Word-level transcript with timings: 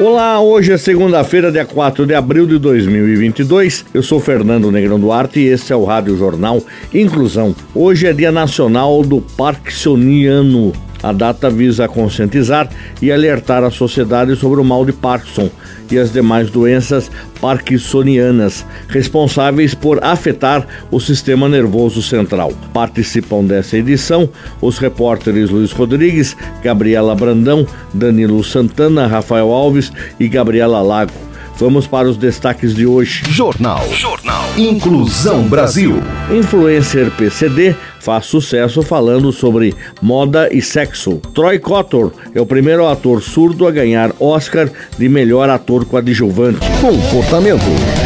Olá, 0.00 0.40
hoje 0.40 0.72
é 0.72 0.78
segunda-feira, 0.78 1.52
dia 1.52 1.66
4 1.66 2.06
de 2.06 2.14
abril 2.14 2.46
de 2.46 2.58
2022. 2.58 3.84
Eu 3.92 4.02
sou 4.02 4.18
Fernando 4.18 4.72
Negrão 4.72 4.98
Duarte 4.98 5.40
e 5.40 5.48
esse 5.48 5.74
é 5.74 5.76
o 5.76 5.84
Rádio 5.84 6.16
Jornal 6.16 6.62
Inclusão. 6.94 7.54
Hoje 7.74 8.06
é 8.06 8.12
Dia 8.14 8.32
Nacional 8.32 9.02
do 9.02 9.20
Parkinsoniano. 9.20 10.72
A 11.02 11.12
data 11.12 11.48
visa 11.48 11.88
conscientizar 11.88 12.68
e 13.00 13.10
alertar 13.10 13.64
a 13.64 13.70
sociedade 13.70 14.36
sobre 14.36 14.60
o 14.60 14.64
mal 14.64 14.84
de 14.84 14.92
Parkinson 14.92 15.50
e 15.90 15.98
as 15.98 16.12
demais 16.12 16.50
doenças 16.50 17.10
parkinsonianas, 17.40 18.64
responsáveis 18.88 19.74
por 19.74 20.02
afetar 20.04 20.66
o 20.90 21.00
sistema 21.00 21.48
nervoso 21.48 22.02
central. 22.02 22.52
Participam 22.72 23.44
dessa 23.44 23.76
edição 23.76 24.28
os 24.60 24.78
repórteres 24.78 25.50
Luiz 25.50 25.72
Rodrigues, 25.72 26.36
Gabriela 26.62 27.14
Brandão, 27.14 27.66
Danilo 27.92 28.44
Santana, 28.44 29.06
Rafael 29.06 29.50
Alves 29.50 29.92
e 30.18 30.28
Gabriela 30.28 30.82
Lago. 30.82 31.12
Vamos 31.56 31.86
para 31.86 32.08
os 32.08 32.16
destaques 32.16 32.74
de 32.74 32.86
hoje. 32.86 33.22
Jornal. 33.28 33.86
Jornal. 33.92 34.19
Inclusão 34.56 35.44
Brasil. 35.44 36.02
Influencer 36.30 37.10
PCD 37.12 37.74
faz 38.00 38.26
sucesso 38.26 38.82
falando 38.82 39.32
sobre 39.32 39.74
moda 40.00 40.48
e 40.52 40.60
sexo. 40.60 41.20
Troy 41.34 41.58
Kotor 41.58 42.12
é 42.34 42.40
o 42.40 42.46
primeiro 42.46 42.86
ator 42.86 43.22
surdo 43.22 43.66
a 43.66 43.70
ganhar 43.70 44.12
Oscar 44.20 44.70
de 44.98 45.08
melhor 45.08 45.48
ator 45.48 45.84
coadjuvante. 45.84 46.58
Comportamento. 46.80 47.99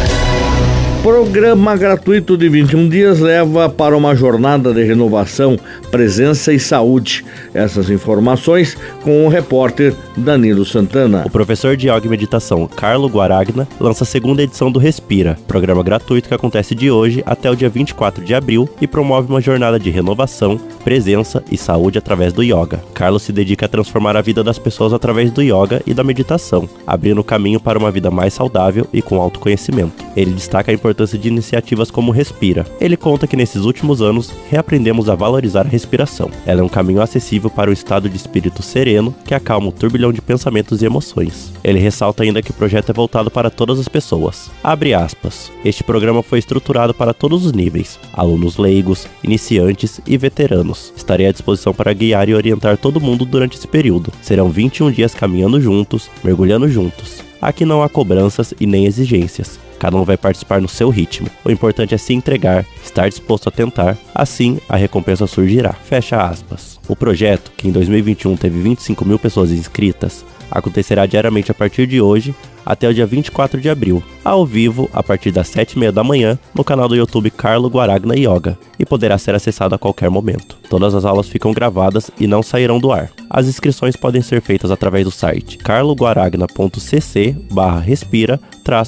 Programa 1.05 1.77
gratuito 1.77 2.35
de 2.35 2.49
21 2.49 2.89
dias 2.89 3.21
leva 3.21 3.69
para 3.69 3.95
uma 3.95 4.17
jornada 4.17 4.73
de 4.73 4.83
renovação, 4.83 5.59
presença 5.91 6.51
e 6.51 6.59
saúde. 6.59 7.23
Essas 7.53 7.91
informações 7.91 8.75
com 9.03 9.27
o 9.27 9.29
repórter 9.29 9.95
Danilo 10.17 10.65
Santana. 10.65 11.23
O 11.27 11.31
professor 11.31 11.77
de 11.77 11.91
yoga 11.91 12.07
e 12.07 12.09
meditação 12.09 12.67
Carlo 12.67 13.07
Guaragna 13.07 13.69
lança 13.79 14.05
a 14.05 14.07
segunda 14.07 14.43
edição 14.43 14.73
do 14.73 14.79
Respira, 14.79 15.37
programa 15.47 15.83
gratuito 15.83 16.27
que 16.27 16.35
acontece 16.35 16.75
de 16.75 16.91
hoje 16.91 17.23
até 17.27 17.51
o 17.51 17.55
dia 17.55 17.69
24 17.69 18.25
de 18.25 18.35
abril 18.35 18.67
e 18.81 18.87
promove 18.87 19.29
uma 19.29 19.43
jornada 19.43 19.79
de 19.79 19.91
renovação, 19.91 20.59
presença 20.83 21.45
e 21.53 21.59
saúde 21.59 21.99
através 21.99 22.33
do 22.33 22.43
yoga. 22.43 22.83
Carlos 22.95 23.25
se 23.25 23.33
dedica 23.33 23.67
a 23.67 23.69
transformar 23.69 24.17
a 24.17 24.23
vida 24.23 24.43
das 24.43 24.59
pessoas 24.59 24.95
através 24.95 25.31
do 25.31 25.43
yoga 25.43 25.83
e 25.87 25.93
da 25.93 26.03
meditação, 26.03 26.67
abrindo 26.87 27.21
o 27.21 27.25
caminho 27.25 27.61
para 27.61 27.79
uma 27.79 27.91
vida 27.91 28.11
mais 28.11 28.33
saudável 28.33 28.87
e 28.91 29.03
com 29.03 29.21
autoconhecimento. 29.21 30.03
Ele 30.17 30.33
destaca 30.33 30.71
a 30.71 30.75
importância 30.75 30.94
importância 30.95 31.19
de 31.19 31.29
iniciativas 31.29 31.91
como 31.91 32.13
Respira. 32.13 32.65
Ele 32.81 32.97
conta 32.97 33.27
que 33.27 33.37
nesses 33.37 33.65
últimos 33.65 34.01
anos 34.01 34.33
reaprendemos 34.49 35.09
a 35.09 35.17
valorizar 35.17 35.67
a 35.67 35.69
respiração. 35.69 36.31
Ela 36.47 36.61
é 36.61 36.65
um 36.65 36.69
caminho 36.69 37.03
acessível 37.03 37.51
para 37.51 37.69
o 37.69 37.73
estado 37.73 38.09
de 38.09 38.17
espírito 38.17 38.63
sereno 38.63 39.15
que 39.25 39.35
acalma 39.35 39.69
o 39.69 39.73
turbilhão 39.73 40.13
de 40.13 40.23
pensamentos 40.23 40.81
e 40.81 40.87
emoções. 40.87 41.53
Ele 41.65 41.81
ressalta 41.81 42.23
ainda 42.23 42.43
que 42.43 42.53
o 42.53 42.55
projeto 42.55 42.91
é 42.91 42.93
voltado 42.93 43.31
para 43.31 43.51
todas 43.51 43.81
as 43.81 43.89
pessoas. 43.89 44.51
Abre 44.63 44.95
aspas. 44.95 45.51
Este 45.65 45.83
programa 45.83 46.23
foi 46.23 46.39
estruturado 46.39 46.95
para 46.95 47.13
todos 47.13 47.45
os 47.45 47.53
níveis: 47.53 47.99
alunos 48.13 48.57
leigos, 48.57 49.09
iniciantes 49.23 50.01
e 50.07 50.17
veteranos. 50.17 50.93
Estarei 50.97 51.27
à 51.27 51.33
disposição 51.33 51.75
para 51.75 51.93
guiar 51.93 52.29
e 52.29 52.35
orientar 52.35 52.77
todo 52.77 53.01
mundo 53.01 53.25
durante 53.25 53.57
esse 53.57 53.67
período. 53.67 54.13
Serão 54.23 54.49
21 54.49 54.93
dias 54.93 55.15
caminhando 55.15 55.61
juntos, 55.61 56.09
mergulhando 56.23 56.69
juntos. 56.69 57.24
Aqui 57.45 57.67
não 57.67 57.83
há 57.83 57.91
cobranças 57.91 58.55
e 58.59 58.67
nem 58.67 58.87
exigências. 58.87 59.61
Cada 59.79 59.99
um 59.99 60.03
vai 60.03 60.17
participar 60.17 60.63
no 60.63 60.69
seu 60.69 60.89
ritmo. 60.89 61.29
O 61.45 61.51
importante 61.51 61.95
é 61.95 61.99
se 61.99 62.15
entregar, 62.15 62.65
estar 62.83 63.07
disposto 63.07 63.51
a 63.51 63.53
tentar, 63.53 63.99
assim 64.15 64.59
a 64.67 64.77
recompensa 64.77 65.27
surgirá. 65.27 65.75
Fecha 65.75 66.17
aspas. 66.17 66.81
O 66.89 66.97
projeto, 66.97 67.53
que 67.55 67.69
em 67.69 67.71
2021 67.71 68.35
teve 68.39 68.59
25 68.63 69.05
mil 69.05 69.19
pessoas 69.19 69.51
inscritas, 69.51 70.25
acontecerá 70.51 71.05
diariamente 71.05 71.51
a 71.51 71.55
partir 71.55 71.87
de 71.87 72.01
hoje 72.01 72.35
até 72.65 72.89
o 72.89 72.95
dia 72.95 73.07
24 73.07 73.61
de 73.61 73.69
abril, 73.69 74.03
ao 74.25 74.47
vivo 74.47 74.89
a 74.93 75.03
partir 75.03 75.31
das 75.31 75.51
7h30 75.51 75.91
da 75.91 76.05
manhã 76.05 76.39
no 76.55 76.65
canal 76.65 76.89
do 76.89 76.97
YouTube 76.97 77.31
Carlo 77.31 77.69
Guaragna 77.69 78.15
Yoga 78.17 78.59
e 78.79 78.87
poderá 78.87 79.19
ser 79.19 79.35
acessado 79.35 79.75
a 79.75 79.79
qualquer 79.79 80.11
momento. 80.11 80.57
Todas 80.69 80.95
as 80.95 81.05
aulas 81.05 81.29
ficam 81.29 81.53
gravadas 81.53 82.11
e 82.19 82.27
não 82.27 82.43
sairão 82.43 82.81
do 82.81 82.91
ar. 82.91 83.11
As 83.29 83.47
inscrições 83.47 83.97
podem 83.97 84.23
ser 84.23 84.41
feitas 84.41 84.71
através 84.71 85.05
do 85.05 85.11
site 85.11 85.59
carloguaragna.cc 85.59 87.37
respira 87.85 88.41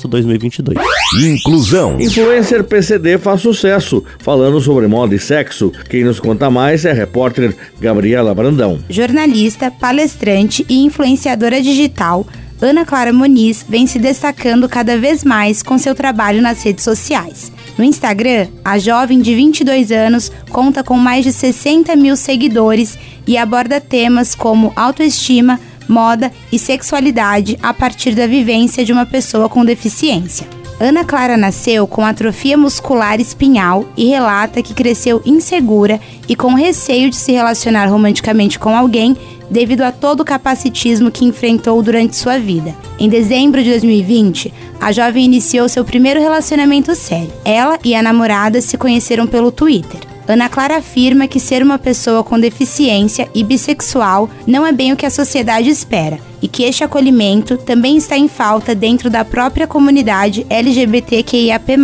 2022. 0.08 0.78
Inclusão. 1.22 2.00
Influencer 2.00 2.64
PCD 2.64 3.18
faz 3.18 3.42
sucesso, 3.42 4.02
falando 4.18 4.60
sobre 4.60 4.86
moda 4.86 5.14
e 5.14 5.18
sexo. 5.18 5.70
Quem 5.88 6.04
nos 6.04 6.18
conta 6.18 6.50
mais 6.50 6.84
é 6.84 6.90
a 6.90 6.94
repórter 6.94 7.54
Gabriela 7.78 8.34
Brandão. 8.34 8.78
Jornalista, 8.88 9.70
palestrante 9.70 10.64
e 10.68 10.84
influenciadora 10.84 11.60
digital, 11.60 12.26
Ana 12.60 12.86
Clara 12.86 13.12
Moniz 13.12 13.64
vem 13.68 13.86
se 13.86 13.98
destacando 13.98 14.68
cada 14.68 14.96
vez 14.96 15.22
mais 15.22 15.62
com 15.62 15.76
seu 15.76 15.94
trabalho 15.94 16.40
nas 16.40 16.62
redes 16.62 16.84
sociais. 16.84 17.52
No 17.76 17.84
Instagram, 17.84 18.48
a 18.64 18.78
jovem 18.78 19.20
de 19.20 19.34
22 19.34 19.92
anos 19.92 20.32
conta 20.50 20.82
com 20.82 20.96
mais 20.96 21.24
de 21.24 21.32
60 21.32 21.94
mil 21.94 22.16
seguidores 22.16 22.98
e 23.26 23.36
aborda 23.36 23.80
temas 23.80 24.34
como 24.34 24.72
autoestima, 24.74 25.60
moda 25.86 26.32
e 26.50 26.58
sexualidade 26.58 27.58
a 27.62 27.74
partir 27.74 28.14
da 28.14 28.26
vivência 28.26 28.84
de 28.84 28.92
uma 28.92 29.04
pessoa 29.04 29.48
com 29.48 29.64
deficiência. 29.64 30.55
Ana 30.78 31.04
Clara 31.04 31.38
nasceu 31.38 31.86
com 31.86 32.04
atrofia 32.04 32.56
muscular 32.56 33.18
espinhal 33.18 33.86
e 33.96 34.06
relata 34.06 34.62
que 34.62 34.74
cresceu 34.74 35.22
insegura 35.24 35.98
e 36.28 36.36
com 36.36 36.52
receio 36.52 37.08
de 37.08 37.16
se 37.16 37.32
relacionar 37.32 37.86
romanticamente 37.86 38.58
com 38.58 38.76
alguém 38.76 39.16
devido 39.50 39.82
a 39.82 39.92
todo 39.92 40.20
o 40.20 40.24
capacitismo 40.24 41.10
que 41.10 41.24
enfrentou 41.24 41.80
durante 41.80 42.16
sua 42.16 42.38
vida. 42.38 42.74
Em 42.98 43.08
dezembro 43.08 43.62
de 43.62 43.70
2020, 43.70 44.52
a 44.78 44.92
jovem 44.92 45.24
iniciou 45.24 45.68
seu 45.68 45.84
primeiro 45.84 46.20
relacionamento 46.20 46.94
sério. 46.94 47.32
Ela 47.44 47.78
e 47.82 47.94
a 47.94 48.02
namorada 48.02 48.60
se 48.60 48.76
conheceram 48.76 49.26
pelo 49.26 49.50
Twitter. 49.50 50.00
Ana 50.28 50.48
Clara 50.48 50.78
afirma 50.78 51.28
que 51.28 51.38
ser 51.38 51.62
uma 51.62 51.78
pessoa 51.78 52.24
com 52.24 52.38
deficiência 52.38 53.28
e 53.32 53.44
bissexual 53.44 54.28
não 54.44 54.66
é 54.66 54.72
bem 54.72 54.92
o 54.92 54.96
que 54.96 55.06
a 55.06 55.10
sociedade 55.10 55.70
espera 55.70 56.18
e 56.42 56.48
que 56.48 56.64
este 56.64 56.82
acolhimento 56.82 57.56
também 57.56 57.96
está 57.96 58.18
em 58.18 58.26
falta 58.26 58.74
dentro 58.74 59.08
da 59.08 59.24
própria 59.24 59.68
comunidade 59.68 60.44
LGBTQIAP+. 60.50 61.76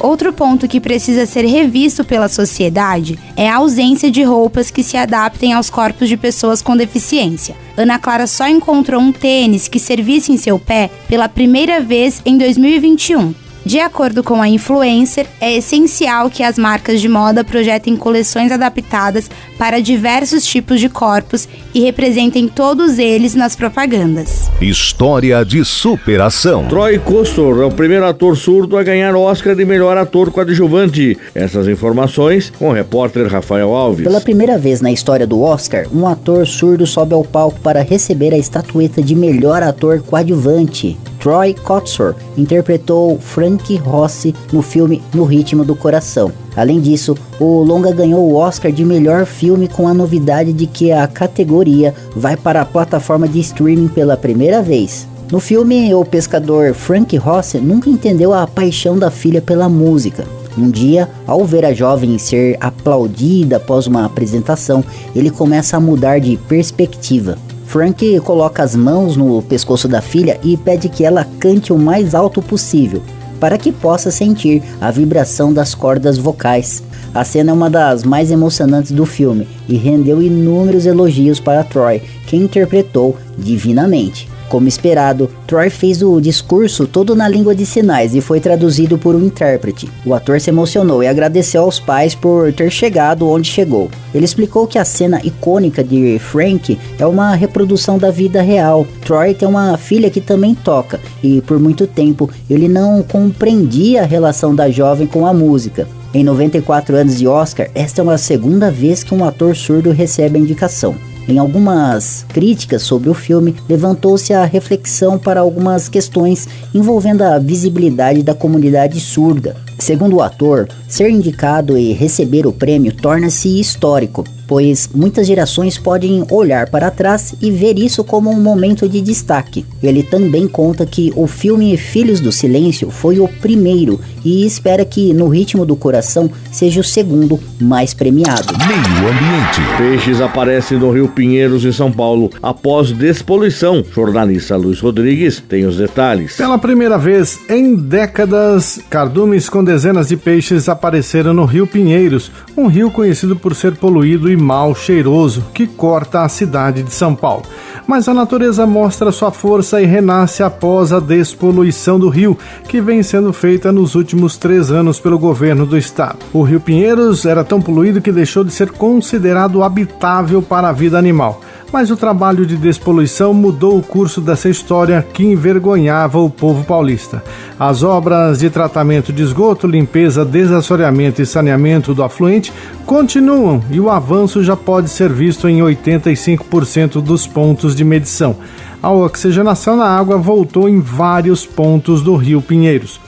Outro 0.00 0.32
ponto 0.32 0.68
que 0.68 0.80
precisa 0.80 1.26
ser 1.26 1.44
revisto 1.44 2.04
pela 2.04 2.28
sociedade 2.28 3.18
é 3.36 3.48
a 3.48 3.56
ausência 3.56 4.08
de 4.08 4.22
roupas 4.22 4.70
que 4.70 4.84
se 4.84 4.96
adaptem 4.96 5.52
aos 5.52 5.68
corpos 5.68 6.08
de 6.08 6.16
pessoas 6.16 6.62
com 6.62 6.76
deficiência. 6.76 7.56
Ana 7.76 7.98
Clara 7.98 8.28
só 8.28 8.46
encontrou 8.46 9.00
um 9.00 9.10
tênis 9.10 9.66
que 9.66 9.80
servisse 9.80 10.30
em 10.30 10.36
seu 10.36 10.60
pé 10.60 10.88
pela 11.08 11.28
primeira 11.28 11.80
vez 11.80 12.22
em 12.24 12.38
2021 12.38 13.47
de 13.64 13.80
acordo 13.80 14.22
com 14.22 14.40
a 14.40 14.48
influencer, 14.48 15.26
é 15.40 15.56
essencial 15.56 16.30
que 16.30 16.42
as 16.42 16.56
marcas 16.56 17.00
de 17.00 17.08
moda 17.08 17.44
projetem 17.44 17.96
coleções 17.96 18.50
adaptadas 18.50 19.30
para 19.58 19.80
diversos 19.80 20.46
tipos 20.46 20.80
de 20.80 20.88
corpos 20.88 21.48
e 21.74 21.80
representem 21.80 22.48
todos 22.48 22.98
eles 22.98 23.34
nas 23.34 23.54
propagandas. 23.54 24.48
História 24.60 25.44
de 25.44 25.64
superação. 25.64 26.66
Troy 26.68 26.98
Costor 26.98 27.62
é 27.62 27.66
o 27.66 27.70
primeiro 27.70 28.06
ator 28.06 28.36
surdo 28.36 28.76
a 28.76 28.82
ganhar 28.82 29.14
Oscar 29.14 29.54
de 29.54 29.64
melhor 29.64 29.96
ator 29.96 30.30
coadjuvante. 30.30 31.18
Essas 31.34 31.68
informações 31.68 32.50
com 32.58 32.70
o 32.70 32.72
repórter 32.72 33.26
Rafael 33.26 33.74
Alves. 33.74 34.04
Pela 34.04 34.20
primeira 34.20 34.56
vez 34.56 34.80
na 34.80 34.90
história 34.90 35.26
do 35.26 35.42
Oscar, 35.42 35.86
um 35.92 36.06
ator 36.06 36.46
surdo 36.46 36.86
sobe 36.86 37.14
ao 37.14 37.24
palco 37.24 37.60
para 37.60 37.82
receber 37.82 38.32
a 38.32 38.38
estatueta 38.38 39.02
de 39.02 39.14
melhor 39.14 39.62
ator 39.62 40.00
coadjuvante. 40.00 40.96
Troy 41.20 41.54
Kotsur 41.54 42.14
interpretou 42.36 43.18
Frank 43.18 43.76
Rossi 43.76 44.34
no 44.52 44.62
filme 44.62 45.02
No 45.12 45.24
Ritmo 45.24 45.64
do 45.64 45.74
Coração. 45.74 46.32
Além 46.56 46.80
disso, 46.80 47.16
o 47.38 47.62
longa 47.62 47.92
ganhou 47.92 48.20
o 48.20 48.34
Oscar 48.34 48.72
de 48.72 48.84
melhor 48.84 49.26
filme 49.26 49.68
com 49.68 49.86
a 49.86 49.94
novidade 49.94 50.52
de 50.52 50.66
que 50.66 50.90
a 50.92 51.06
categoria 51.06 51.94
vai 52.14 52.36
para 52.36 52.62
a 52.62 52.66
plataforma 52.66 53.28
de 53.28 53.40
streaming 53.40 53.88
pela 53.88 54.16
primeira 54.16 54.62
vez. 54.62 55.06
No 55.30 55.40
filme, 55.40 55.94
o 55.94 56.04
pescador 56.04 56.72
Frank 56.72 57.14
Rossi 57.16 57.58
nunca 57.58 57.90
entendeu 57.90 58.32
a 58.32 58.46
paixão 58.46 58.98
da 58.98 59.10
filha 59.10 59.42
pela 59.42 59.68
música. 59.68 60.24
Um 60.56 60.70
dia, 60.70 61.08
ao 61.26 61.44
ver 61.44 61.64
a 61.64 61.72
jovem 61.72 62.18
ser 62.18 62.56
aplaudida 62.60 63.58
após 63.58 63.86
uma 63.86 64.04
apresentação, 64.04 64.82
ele 65.14 65.30
começa 65.30 65.76
a 65.76 65.80
mudar 65.80 66.18
de 66.18 66.36
perspectiva. 66.48 67.36
Frank 67.68 68.18
coloca 68.20 68.62
as 68.62 68.74
mãos 68.74 69.14
no 69.14 69.42
pescoço 69.42 69.86
da 69.86 70.00
filha 70.00 70.40
e 70.42 70.56
pede 70.56 70.88
que 70.88 71.04
ela 71.04 71.26
cante 71.38 71.70
o 71.70 71.78
mais 71.78 72.14
alto 72.14 72.40
possível, 72.40 73.02
para 73.38 73.58
que 73.58 73.70
possa 73.70 74.10
sentir 74.10 74.62
a 74.80 74.90
vibração 74.90 75.52
das 75.52 75.74
cordas 75.74 76.16
vocais. 76.16 76.82
A 77.14 77.22
cena 77.24 77.50
é 77.50 77.52
uma 77.52 77.68
das 77.68 78.04
mais 78.04 78.30
emocionantes 78.30 78.90
do 78.90 79.04
filme 79.04 79.46
e 79.68 79.76
rendeu 79.76 80.22
inúmeros 80.22 80.86
elogios 80.86 81.40
para 81.40 81.62
Troy, 81.62 82.00
que 82.26 82.38
interpretou 82.38 83.18
divinamente. 83.36 84.30
Como 84.48 84.66
esperado, 84.66 85.28
Troy 85.46 85.68
fez 85.68 86.02
o 86.02 86.20
discurso 86.20 86.86
todo 86.86 87.14
na 87.14 87.28
língua 87.28 87.54
de 87.54 87.66
sinais 87.66 88.14
e 88.14 88.20
foi 88.22 88.40
traduzido 88.40 88.96
por 88.96 89.14
um 89.14 89.24
intérprete. 89.24 89.88
O 90.06 90.14
ator 90.14 90.40
se 90.40 90.48
emocionou 90.48 91.02
e 91.02 91.06
agradeceu 91.06 91.62
aos 91.62 91.78
pais 91.78 92.14
por 92.14 92.50
ter 92.52 92.70
chegado 92.70 93.28
onde 93.28 93.50
chegou. 93.50 93.90
Ele 94.14 94.24
explicou 94.24 94.66
que 94.66 94.78
a 94.78 94.84
cena 94.86 95.20
icônica 95.22 95.84
de 95.84 96.18
Frank 96.18 96.78
é 96.98 97.06
uma 97.06 97.34
reprodução 97.34 97.98
da 97.98 98.10
vida 98.10 98.40
real. 98.40 98.86
Troy 99.04 99.34
tem 99.34 99.46
uma 99.46 99.76
filha 99.76 100.08
que 100.08 100.20
também 100.20 100.54
toca 100.54 100.98
e 101.22 101.42
por 101.42 101.58
muito 101.58 101.86
tempo 101.86 102.30
ele 102.48 102.68
não 102.68 103.02
compreendia 103.02 104.02
a 104.02 104.06
relação 104.06 104.54
da 104.54 104.70
jovem 104.70 105.06
com 105.06 105.26
a 105.26 105.34
música. 105.34 105.86
Em 106.14 106.24
94 106.24 106.96
anos 106.96 107.18
de 107.18 107.28
Oscar, 107.28 107.68
esta 107.74 108.00
é 108.00 108.02
uma 108.02 108.16
segunda 108.16 108.70
vez 108.70 109.04
que 109.04 109.14
um 109.14 109.24
ator 109.24 109.54
surdo 109.54 109.90
recebe 109.90 110.38
a 110.38 110.40
indicação. 110.40 110.96
Em 111.28 111.36
algumas 111.36 112.24
críticas 112.26 112.80
sobre 112.80 113.10
o 113.10 113.14
filme, 113.14 113.54
levantou-se 113.68 114.32
a 114.32 114.46
reflexão 114.46 115.18
para 115.18 115.40
algumas 115.40 115.86
questões 115.86 116.48
envolvendo 116.74 117.20
a 117.20 117.38
visibilidade 117.38 118.22
da 118.22 118.34
comunidade 118.34 118.98
surda. 118.98 119.54
Segundo 119.78 120.16
o 120.16 120.22
ator, 120.22 120.66
ser 120.88 121.10
indicado 121.10 121.76
e 121.76 121.92
receber 121.92 122.46
o 122.46 122.52
prêmio 122.52 122.94
torna-se 122.94 123.60
histórico, 123.60 124.24
pois 124.48 124.88
muitas 124.92 125.26
gerações 125.26 125.78
podem 125.78 126.24
olhar 126.30 126.70
para 126.70 126.90
trás 126.90 127.34
e 127.40 127.50
ver 127.50 127.78
isso 127.78 128.02
como 128.02 128.30
um 128.30 128.40
momento 128.40 128.88
de 128.88 129.00
destaque. 129.02 129.64
Ele 129.82 130.02
também 130.02 130.48
conta 130.48 130.86
que 130.86 131.12
o 131.14 131.26
filme 131.26 131.76
Filhos 131.76 132.18
do 132.18 132.32
Silêncio 132.32 132.90
foi 132.90 133.20
o 133.20 133.28
primeiro 133.28 134.00
e 134.24 134.46
espera 134.46 134.84
que 134.84 135.12
No 135.12 135.28
Ritmo 135.28 135.66
do 135.66 135.76
Coração 135.76 136.30
seja 136.50 136.80
o 136.80 136.84
segundo 136.84 137.38
mais 137.60 137.92
premiado. 137.92 138.54
Meio 138.66 139.08
Ambiente. 139.08 139.60
Peixes 139.76 140.20
aparecem 140.20 140.78
no 140.78 140.90
Rio 140.90 141.08
Pinheiros, 141.08 141.64
em 141.64 141.72
São 141.72 141.92
Paulo, 141.92 142.30
após 142.42 142.90
despoluição. 142.90 143.84
Jornalista 143.94 144.56
Luiz 144.56 144.80
Rodrigues 144.80 145.42
tem 145.46 145.66
os 145.66 145.76
detalhes. 145.76 146.36
Pela 146.36 146.58
primeira 146.58 146.96
vez 146.96 147.38
em 147.50 147.74
décadas, 147.74 148.80
cardumes 148.88 149.48
com 149.48 149.62
dezenas 149.62 150.08
de 150.08 150.16
peixes 150.16 150.68
apareceram 150.68 151.34
no 151.34 151.44
Rio 151.44 151.66
Pinheiros, 151.66 152.30
um 152.56 152.66
rio 152.66 152.90
conhecido 152.90 153.36
por 153.36 153.54
ser 153.54 153.76
poluído 153.76 154.30
e 154.30 154.37
mal 154.38 154.74
cheiroso, 154.74 155.44
que 155.52 155.66
corta 155.66 156.22
a 156.22 156.28
cidade 156.28 156.82
de 156.82 156.92
São 156.92 157.14
Paulo. 157.14 157.42
Mas 157.86 158.08
a 158.08 158.14
natureza 158.14 158.66
mostra 158.66 159.12
sua 159.12 159.30
força 159.30 159.80
e 159.80 159.86
renasce 159.86 160.42
após 160.42 160.92
a 160.92 161.00
despoluição 161.00 161.98
do 161.98 162.08
rio, 162.08 162.38
que 162.68 162.80
vem 162.80 163.02
sendo 163.02 163.32
feita 163.32 163.72
nos 163.72 163.94
últimos 163.94 164.36
três 164.36 164.70
anos 164.70 165.00
pelo 165.00 165.18
governo 165.18 165.66
do 165.66 165.76
estado. 165.76 166.18
O 166.32 166.42
Rio 166.42 166.60
Pinheiros 166.60 167.24
era 167.24 167.42
tão 167.42 167.60
poluído 167.60 168.00
que 168.00 168.12
deixou 168.12 168.44
de 168.44 168.52
ser 168.52 168.70
considerado 168.70 169.62
habitável 169.62 170.40
para 170.40 170.68
a 170.68 170.72
vida 170.72 170.98
animal 170.98 171.40
mas 171.72 171.90
o 171.90 171.96
trabalho 171.96 172.46
de 172.46 172.56
despoluição 172.56 173.34
mudou 173.34 173.78
o 173.78 173.82
curso 173.82 174.20
dessa 174.20 174.48
história 174.48 175.06
que 175.12 175.24
envergonhava 175.24 176.18
o 176.18 176.30
povo 176.30 176.64
paulista. 176.64 177.22
As 177.58 177.82
obras 177.82 178.38
de 178.38 178.50
tratamento 178.50 179.12
de 179.12 179.22
esgoto, 179.22 179.66
limpeza, 179.66 180.24
desassoreamento 180.24 181.20
e 181.20 181.26
saneamento 181.26 181.94
do 181.94 182.02
afluente 182.02 182.52
continuam 182.86 183.62
e 183.70 183.78
o 183.78 183.90
avanço 183.90 184.42
já 184.42 184.56
pode 184.56 184.88
ser 184.88 185.12
visto 185.12 185.48
em 185.48 185.58
85% 185.58 187.02
dos 187.02 187.26
pontos 187.26 187.74
de 187.74 187.84
medição. 187.84 188.36
A 188.82 188.90
oxigenação 188.90 189.76
na 189.76 189.86
água 189.86 190.16
voltou 190.16 190.68
em 190.68 190.80
vários 190.80 191.44
pontos 191.44 192.00
do 192.00 192.14
Rio 192.14 192.40
Pinheiros. 192.40 193.00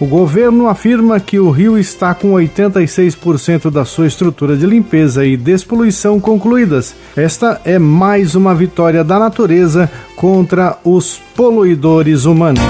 O 0.00 0.06
governo 0.06 0.68
afirma 0.68 1.18
que 1.18 1.40
o 1.40 1.50
rio 1.50 1.76
está 1.76 2.14
com 2.14 2.32
86% 2.34 3.68
da 3.68 3.84
sua 3.84 4.06
estrutura 4.06 4.56
de 4.56 4.64
limpeza 4.64 5.26
e 5.26 5.36
despoluição 5.36 6.20
concluídas. 6.20 6.94
Esta 7.16 7.60
é 7.64 7.80
mais 7.80 8.36
uma 8.36 8.54
vitória 8.54 9.02
da 9.02 9.18
natureza 9.18 9.90
contra 10.14 10.78
os 10.84 11.20
poluidores 11.34 12.26
humanos. 12.26 12.62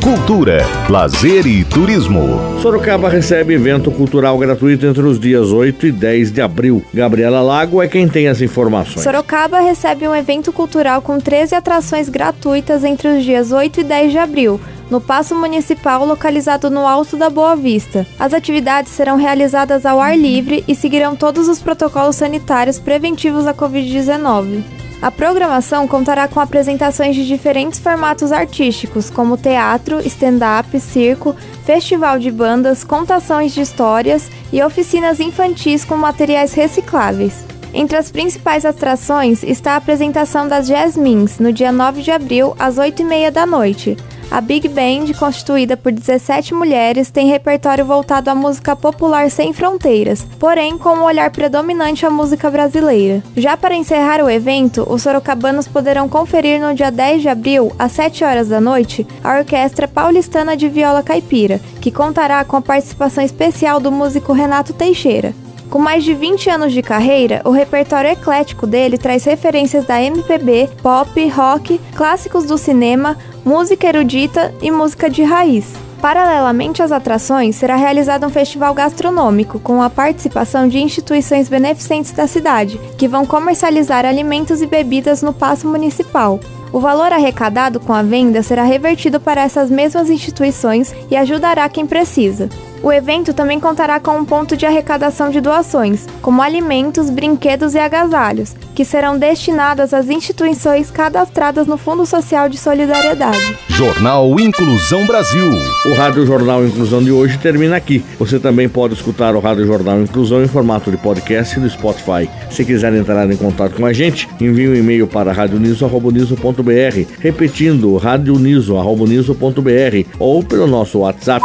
Cultura, 0.00 0.64
lazer 0.88 1.44
e 1.44 1.64
turismo. 1.64 2.40
Sorocaba 2.62 3.08
recebe 3.08 3.54
evento 3.54 3.90
cultural 3.90 4.38
gratuito 4.38 4.86
entre 4.86 5.02
os 5.02 5.18
dias 5.18 5.50
8 5.50 5.88
e 5.88 5.92
10 5.92 6.30
de 6.30 6.40
abril. 6.40 6.84
Gabriela 6.94 7.42
Lago 7.42 7.82
é 7.82 7.88
quem 7.88 8.06
tem 8.06 8.28
as 8.28 8.40
informações. 8.40 9.02
Sorocaba 9.02 9.58
recebe 9.58 10.06
um 10.06 10.14
evento 10.14 10.52
cultural 10.52 11.02
com 11.02 11.18
13 11.18 11.56
atrações 11.56 12.08
gratuitas 12.08 12.84
entre 12.84 13.08
os 13.08 13.24
dias 13.24 13.50
8 13.50 13.80
e 13.80 13.84
10 13.84 14.12
de 14.12 14.18
abril 14.18 14.60
no 14.90 15.00
Paço 15.00 15.34
Municipal 15.34 16.04
localizado 16.04 16.70
no 16.70 16.86
Alto 16.86 17.16
da 17.16 17.28
Boa 17.28 17.56
Vista. 17.56 18.06
As 18.18 18.32
atividades 18.32 18.92
serão 18.92 19.16
realizadas 19.16 19.84
ao 19.84 20.00
ar 20.00 20.16
livre 20.16 20.64
e 20.66 20.74
seguirão 20.74 21.16
todos 21.16 21.48
os 21.48 21.60
protocolos 21.60 22.16
sanitários 22.16 22.78
preventivos 22.78 23.46
à 23.46 23.54
Covid-19. 23.54 24.62
A 25.02 25.10
programação 25.10 25.86
contará 25.86 26.26
com 26.26 26.40
apresentações 26.40 27.14
de 27.14 27.26
diferentes 27.26 27.78
formatos 27.78 28.32
artísticos, 28.32 29.10
como 29.10 29.36
teatro, 29.36 30.00
stand-up, 30.06 30.80
circo, 30.80 31.36
festival 31.64 32.18
de 32.18 32.30
bandas, 32.30 32.82
contações 32.82 33.52
de 33.52 33.60
histórias 33.60 34.30
e 34.52 34.62
oficinas 34.62 35.20
infantis 35.20 35.84
com 35.84 35.96
materiais 35.96 36.54
recicláveis. 36.54 37.44
Entre 37.74 37.98
as 37.98 38.10
principais 38.10 38.64
atrações 38.64 39.42
está 39.42 39.72
a 39.72 39.76
apresentação 39.76 40.48
das 40.48 40.66
Jasmines, 40.66 41.38
no 41.38 41.52
dia 41.52 41.70
9 41.70 42.00
de 42.00 42.10
abril, 42.10 42.56
às 42.58 42.76
8h30 42.76 43.30
da 43.30 43.44
noite. 43.44 43.96
A 44.30 44.40
Big 44.40 44.68
Band, 44.68 45.12
constituída 45.18 45.76
por 45.76 45.92
17 45.92 46.52
mulheres, 46.52 47.10
tem 47.10 47.28
repertório 47.28 47.84
voltado 47.84 48.28
à 48.28 48.34
música 48.34 48.74
popular 48.74 49.30
sem 49.30 49.52
fronteiras, 49.52 50.26
porém 50.38 50.76
com 50.76 50.90
um 50.96 51.04
olhar 51.04 51.30
predominante 51.30 52.04
à 52.04 52.10
música 52.10 52.50
brasileira. 52.50 53.22
Já 53.36 53.56
para 53.56 53.76
encerrar 53.76 54.22
o 54.22 54.28
evento, 54.28 54.84
os 54.88 55.02
sorocabanos 55.02 55.68
poderão 55.68 56.08
conferir 56.08 56.60
no 56.60 56.74
dia 56.74 56.90
10 56.90 57.22
de 57.22 57.28
abril, 57.28 57.72
às 57.78 57.92
7 57.92 58.24
horas 58.24 58.48
da 58.48 58.60
noite, 58.60 59.06
a 59.22 59.38
Orquestra 59.38 59.86
Paulistana 59.86 60.56
de 60.56 60.68
Viola 60.68 61.02
Caipira, 61.02 61.60
que 61.80 61.92
contará 61.92 62.44
com 62.44 62.56
a 62.56 62.62
participação 62.62 63.22
especial 63.22 63.78
do 63.78 63.92
músico 63.92 64.32
Renato 64.32 64.72
Teixeira. 64.72 65.45
Com 65.70 65.80
mais 65.80 66.04
de 66.04 66.14
20 66.14 66.48
anos 66.48 66.72
de 66.72 66.80
carreira, 66.80 67.42
o 67.44 67.50
repertório 67.50 68.10
eclético 68.10 68.66
dele 68.66 68.96
traz 68.96 69.24
referências 69.24 69.84
da 69.84 70.00
MPB, 70.00 70.70
pop, 70.82 71.28
rock, 71.28 71.80
clássicos 71.94 72.44
do 72.44 72.56
cinema, 72.56 73.16
música 73.44 73.88
erudita 73.88 74.54
e 74.62 74.70
música 74.70 75.10
de 75.10 75.22
raiz. 75.24 75.74
Paralelamente 76.00 76.82
às 76.82 76.92
atrações, 76.92 77.56
será 77.56 77.74
realizado 77.74 78.26
um 78.26 78.30
festival 78.30 78.72
gastronômico 78.74 79.58
com 79.58 79.82
a 79.82 79.90
participação 79.90 80.68
de 80.68 80.78
instituições 80.78 81.48
beneficentes 81.48 82.12
da 82.12 82.26
cidade, 82.28 82.78
que 82.96 83.08
vão 83.08 83.26
comercializar 83.26 84.04
alimentos 84.04 84.62
e 84.62 84.66
bebidas 84.66 85.20
no 85.20 85.32
passo 85.32 85.66
municipal. 85.66 86.38
O 86.72 86.78
valor 86.78 87.12
arrecadado 87.12 87.80
com 87.80 87.92
a 87.92 88.02
venda 88.02 88.42
será 88.42 88.62
revertido 88.62 89.18
para 89.18 89.42
essas 89.42 89.70
mesmas 89.70 90.10
instituições 90.10 90.94
e 91.10 91.16
ajudará 91.16 91.68
quem 91.68 91.86
precisa. 91.86 92.48
O 92.82 92.92
evento 92.92 93.32
também 93.32 93.58
contará 93.58 93.98
com 93.98 94.18
um 94.18 94.24
ponto 94.24 94.56
de 94.56 94.66
arrecadação 94.66 95.30
de 95.30 95.40
doações, 95.40 96.06
como 96.22 96.42
alimentos, 96.42 97.10
brinquedos 97.10 97.74
e 97.74 97.78
agasalhos, 97.78 98.54
que 98.74 98.84
serão 98.84 99.18
destinadas 99.18 99.94
às 99.94 100.08
instituições 100.08 100.90
cadastradas 100.90 101.66
no 101.66 101.76
Fundo 101.76 102.06
Social 102.06 102.48
de 102.48 102.58
Solidariedade. 102.58 103.56
Jornal 103.68 104.38
Inclusão 104.38 105.06
Brasil. 105.06 105.46
O 105.86 105.94
Rádio 105.94 106.26
Jornal 106.26 106.64
Inclusão 106.64 107.02
de 107.02 107.10
hoje 107.10 107.38
termina 107.38 107.76
aqui. 107.76 108.04
Você 108.18 108.38
também 108.38 108.68
pode 108.68 108.94
escutar 108.94 109.34
o 109.34 109.40
Rádio 109.40 109.66
Jornal 109.66 110.00
Inclusão 110.00 110.42
em 110.42 110.48
formato 110.48 110.90
de 110.90 110.96
podcast 110.96 111.58
no 111.58 111.68
Spotify. 111.68 112.28
Se 112.50 112.64
quiser 112.64 112.94
entrar 112.94 113.30
em 113.30 113.36
contato 113.36 113.74
com 113.74 113.86
a 113.86 113.92
gente, 113.92 114.28
envie 114.40 114.68
um 114.68 114.74
e-mail 114.74 115.06
para 115.06 115.32
radioniso.br, 115.32 117.10
repetindo 117.20 117.96
radioniso.br 117.96 120.08
ou 120.18 120.42
pelo 120.42 120.66
nosso 120.66 121.00
WhatsApp, 121.00 121.44